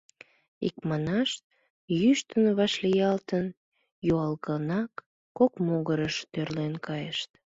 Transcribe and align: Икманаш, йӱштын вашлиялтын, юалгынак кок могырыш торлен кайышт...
Икманаш, 0.67 1.31
йӱштын 1.99 2.45
вашлиялтын, 2.57 3.45
юалгынак 4.13 4.91
кок 5.37 5.53
могырыш 5.65 6.15
торлен 6.31 6.73
кайышт... 6.85 7.29